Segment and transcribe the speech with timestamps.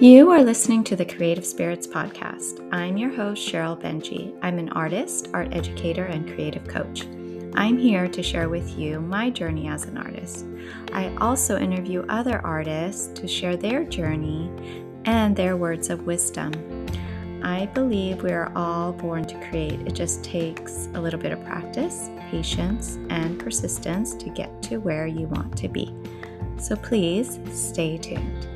[0.00, 2.68] You are listening to the Creative Spirits Podcast.
[2.70, 4.36] I'm your host, Sheryl Benjy.
[4.42, 7.06] I'm an artist, art educator, and creative coach.
[7.54, 10.44] I'm here to share with you my journey as an artist.
[10.92, 14.52] I also interview other artists to share their journey
[15.06, 16.52] and their words of wisdom.
[17.42, 19.80] I believe we are all born to create.
[19.86, 25.06] It just takes a little bit of practice, patience, and persistence to get to where
[25.06, 25.94] you want to be.
[26.58, 28.55] So please stay tuned.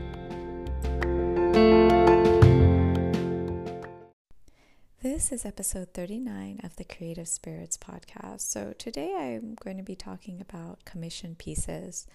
[5.02, 8.40] This is episode 39 of the Creative Spirits podcast.
[8.40, 12.06] So, today I'm going to be talking about commission pieces,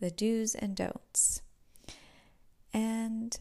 [0.00, 1.42] the do's and don'ts.
[2.72, 3.36] And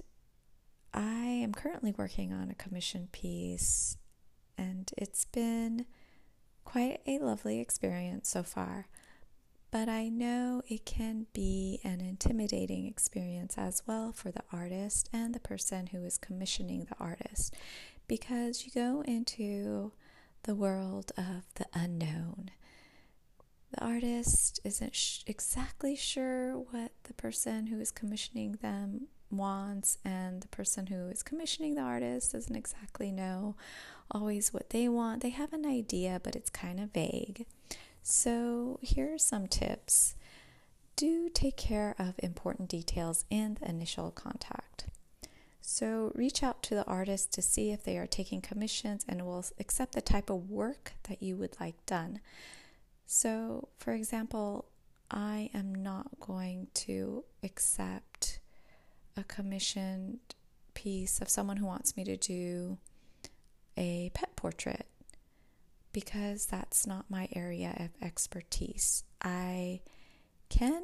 [0.93, 3.97] I am currently working on a commission piece,
[4.57, 5.85] and it's been
[6.65, 8.87] quite a lovely experience so far.
[9.71, 15.33] But I know it can be an intimidating experience as well for the artist and
[15.33, 17.55] the person who is commissioning the artist
[18.07, 19.93] because you go into
[20.43, 22.51] the world of the unknown.
[23.71, 30.41] The artist isn't sh- exactly sure what the person who is commissioning them wants, and
[30.41, 33.55] the person who is commissioning the artist doesn't exactly know
[34.09, 35.21] always what they want.
[35.21, 37.45] They have an idea, but it's kind of vague.
[38.03, 40.15] So, here are some tips.
[40.95, 44.85] Do take care of important details in the initial contact.
[45.61, 49.45] So, reach out to the artist to see if they are taking commissions and will
[49.59, 52.21] accept the type of work that you would like done.
[53.05, 54.65] So, for example,
[55.11, 58.39] I am not going to accept
[59.15, 60.19] a commissioned
[60.73, 62.77] piece of someone who wants me to do
[63.77, 64.87] a pet portrait
[65.91, 69.03] because that's not my area of expertise.
[69.21, 69.81] I
[70.49, 70.83] can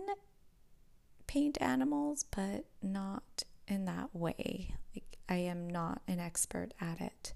[1.27, 4.75] paint animals, but not in that way.
[4.95, 7.33] Like, I am not an expert at it.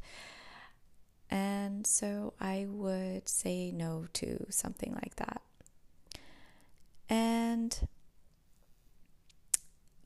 [1.30, 5.42] And so I would say no to something like that.
[7.10, 7.88] And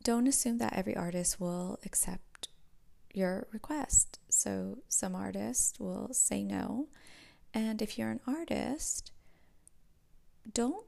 [0.03, 2.49] don't assume that every artist will accept
[3.11, 4.19] your request.
[4.29, 6.87] So some artists will say no.
[7.55, 9.11] And if you're an artist,
[10.53, 10.85] don't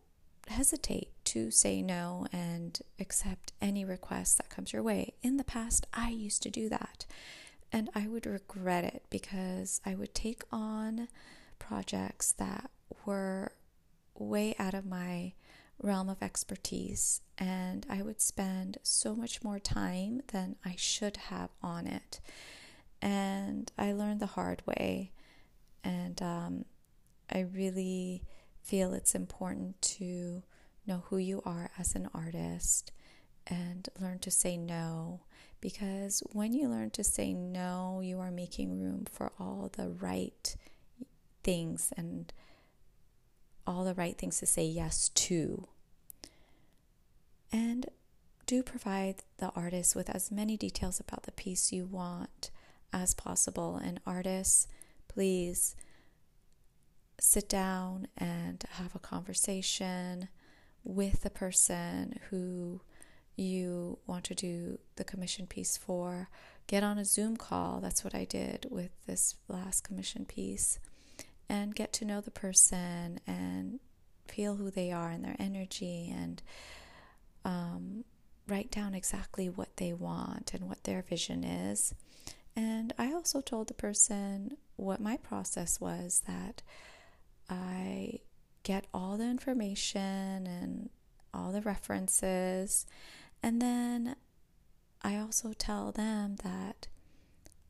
[0.47, 5.13] hesitate to say no and accept any request that comes your way.
[5.23, 7.05] In the past, I used to do that.
[7.71, 11.07] And I would regret it because I would take on
[11.57, 12.69] projects that
[13.05, 13.53] were
[14.13, 15.33] way out of my
[15.81, 21.49] realm of expertise, and I would spend so much more time than I should have
[21.61, 22.19] on it.
[23.01, 25.11] And I learned the hard way,
[25.87, 26.65] and um,
[27.31, 28.21] I really
[28.61, 30.43] feel it's important to
[30.85, 32.91] know who you are as an artist
[33.47, 35.21] and learn to say no.
[35.61, 40.57] Because when you learn to say no, you are making room for all the right
[41.41, 42.33] things and
[43.65, 45.69] all the right things to say yes to.
[47.49, 47.85] And
[48.45, 52.51] do provide the artist with as many details about the piece you want
[52.91, 53.77] as possible.
[53.77, 54.67] And artists,
[55.17, 55.75] please
[57.19, 60.27] sit down and have a conversation
[60.83, 62.79] with the person who
[63.35, 66.29] you want to do the commission piece for.
[66.67, 67.79] Get on a Zoom call.
[67.79, 70.77] That's what I did with this last commission piece
[71.49, 73.79] and get to know the person and
[74.27, 76.43] feel who they are and their energy and
[77.43, 78.03] um,
[78.47, 81.95] write down exactly what they want and what their vision is.
[82.55, 86.63] And I also told the person what my process was that
[87.49, 88.19] I
[88.63, 90.89] get all the information and
[91.33, 92.85] all the references,
[93.43, 94.15] and then
[95.01, 96.87] I also tell them that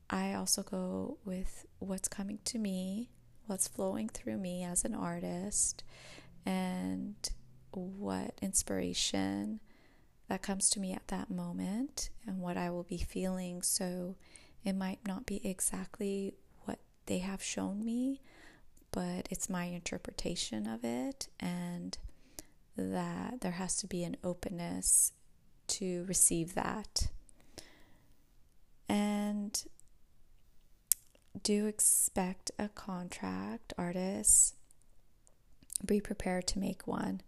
[0.09, 3.09] I also go with what's coming to me,
[3.45, 5.83] what's flowing through me as an artist,
[6.45, 7.15] and
[7.71, 9.59] what inspiration
[10.29, 13.61] that comes to me at that moment and what I will be feeling.
[13.61, 14.15] So
[14.63, 16.33] it might not be exactly
[17.07, 18.21] they have shown me,
[18.91, 21.97] but it's my interpretation of it, and
[22.77, 25.13] that there has to be an openness
[25.67, 27.09] to receive that.
[28.87, 29.61] And
[31.43, 34.53] do expect a contract, artists.
[35.85, 37.21] Be prepared to make one.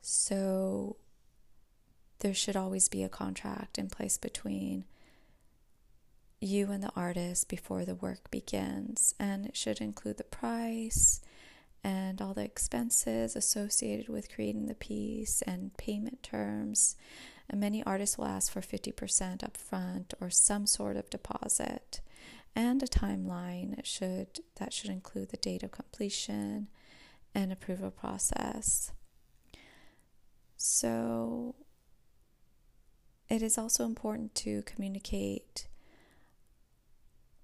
[0.00, 0.96] So,
[2.20, 4.84] there should always be a contract in place between
[6.46, 11.20] you and the artist before the work begins, and it should include the price
[11.84, 16.96] and all the expenses associated with creating the piece and payment terms.
[17.48, 18.92] And many artists will ask for 50%
[19.38, 22.00] upfront or some sort of deposit
[22.56, 26.68] and a timeline should that should include the date of completion
[27.34, 28.92] and approval process.
[30.56, 31.54] So
[33.28, 35.68] it is also important to communicate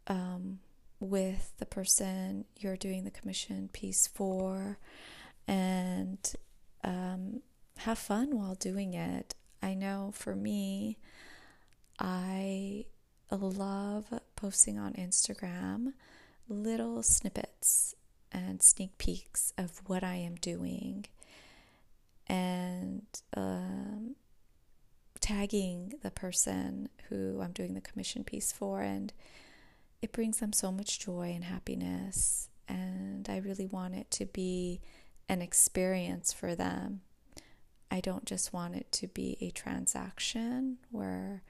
[0.07, 0.61] um,
[1.01, 4.79] with the person you're doing the commission piece for
[5.49, 6.35] and
[6.85, 7.43] um,
[7.79, 9.35] have fun while doing it.
[9.63, 10.99] I know for me,
[11.99, 12.87] I
[13.31, 14.07] love
[14.37, 15.93] posting on Instagram
[16.49, 17.95] little snippets
[18.31, 21.07] and sneak peeks of what I am doing
[22.27, 23.03] and
[23.37, 24.17] um,
[25.21, 28.81] tagging the person who I'm doing the commission piece for.
[28.81, 29.13] And
[30.03, 32.49] it brings them so much joy and happiness.
[32.69, 34.81] And I really want it to be
[35.29, 37.01] an experience for them.
[37.91, 41.43] I don't just want it to be a transaction where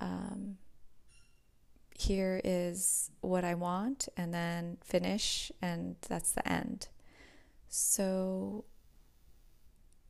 [0.00, 0.58] um,
[1.96, 6.88] here is what I want, and then finish, and that's the end.
[7.68, 8.64] So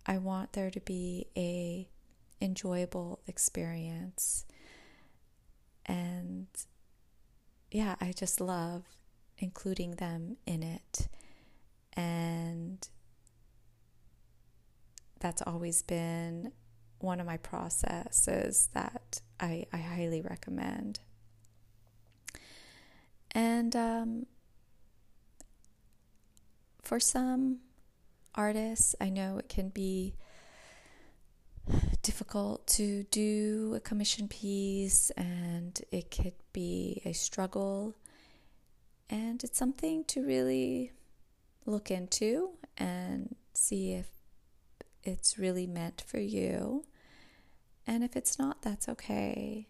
[0.06, 1.88] I want there to be a
[2.40, 4.46] enjoyable experience.
[5.84, 6.46] And
[7.72, 8.84] yeah, I just love
[9.38, 11.08] including them in it.
[11.94, 12.86] And
[15.18, 16.52] that's always been
[16.98, 21.00] one of my processes that I, I highly recommend.
[23.32, 24.26] And um,
[26.82, 27.58] for some
[28.34, 30.14] artists, I know it can be
[32.02, 37.94] difficult to do a commission piece and it could be a struggle.
[39.08, 40.92] And it's something to really
[41.64, 44.08] look into and see if
[45.04, 46.84] it's really meant for you.
[47.86, 49.68] And if it's not, that's okay.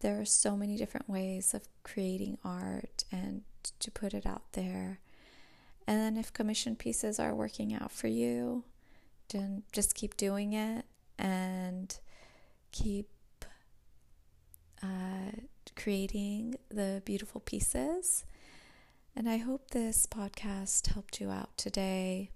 [0.00, 3.42] There are so many different ways of creating art and
[3.78, 5.00] to put it out there.
[5.86, 8.64] And then if commission pieces are working out for you,
[9.30, 10.84] then just keep doing it
[11.18, 11.98] and
[12.72, 13.08] keep
[14.82, 15.30] uh,
[15.76, 18.24] creating the beautiful pieces.
[19.16, 22.30] And I hope this podcast helped you out today.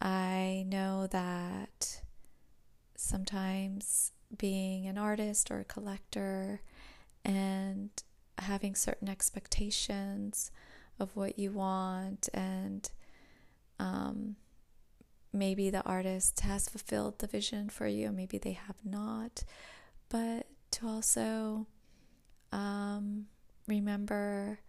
[0.00, 2.02] I know that
[2.94, 6.60] sometimes being an artist or a collector
[7.24, 7.90] and
[8.38, 10.50] having certain expectations
[10.98, 12.90] of what you want and
[13.78, 14.36] um,
[15.36, 19.44] maybe the artist has fulfilled the vision for you maybe they have not
[20.08, 21.66] but to also
[22.52, 23.26] um,
[23.66, 24.60] remember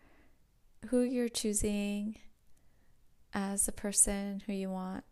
[0.90, 2.18] who you're choosing
[3.34, 5.04] as a person who you want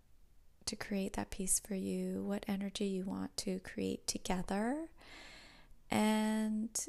[0.66, 4.90] to create that piece for you, what energy you want to create together,
[5.92, 6.88] and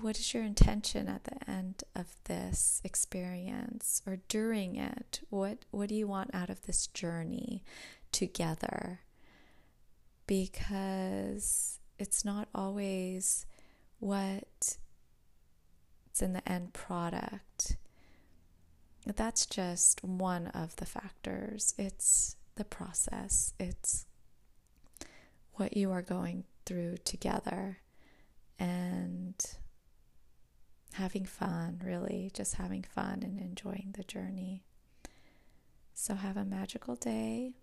[0.00, 5.20] what is your intention at the end of this experience or during it?
[5.30, 7.62] What what do you want out of this journey
[8.14, 9.00] together?
[10.26, 13.44] Because it's not always
[13.98, 14.78] what
[16.06, 17.76] it's in the end product.
[19.04, 21.74] That's just one of the factors.
[21.76, 24.06] It's the process, it's
[25.54, 27.78] what you are going through together
[28.58, 29.34] and
[30.94, 34.62] having fun, really, just having fun and enjoying the journey.
[35.92, 37.54] So, have a magical day.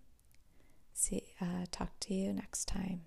[0.94, 3.02] See, uh, talk to you next time.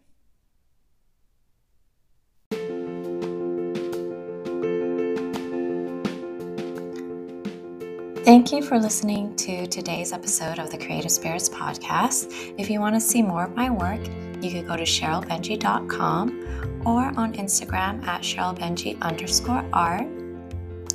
[8.25, 12.55] Thank you for listening to today's episode of the Creative Spirits Podcast.
[12.57, 13.99] If you want to see more of my work,
[14.41, 20.07] you can go to SherylBenjy.com or on Instagram at SherylBenjy underscore art.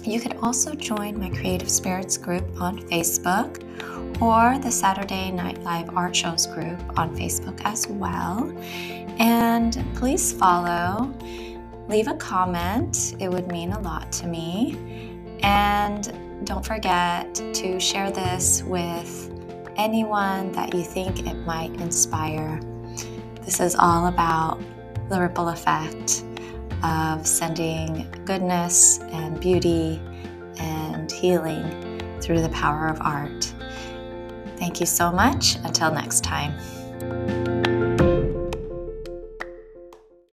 [0.02, 3.62] You could also join my Creative Spirits group on Facebook
[4.20, 8.54] or the Saturday Night Live Art Shows group on Facebook as well.
[9.18, 11.12] And please follow,
[11.88, 14.76] leave a comment, it would mean a lot to me.
[15.42, 19.30] And don't forget to share this with
[19.76, 22.60] anyone that you think it might inspire.
[23.42, 24.60] This is all about
[25.08, 26.24] the ripple effect
[26.82, 30.00] of sending goodness and beauty
[30.58, 33.49] and healing through the power of art.
[34.60, 35.56] Thank you so much.
[35.64, 36.52] Until next time.